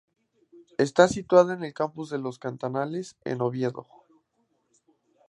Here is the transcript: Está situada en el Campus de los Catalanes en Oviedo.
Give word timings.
Está 0.79 1.07
situada 1.07 1.53
en 1.53 1.63
el 1.63 1.75
Campus 1.75 2.09
de 2.09 2.17
los 2.17 2.39
Catalanes 2.39 3.17
en 3.23 3.39
Oviedo. 3.39 3.85